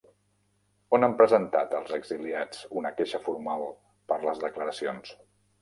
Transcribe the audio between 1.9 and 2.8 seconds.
exiliats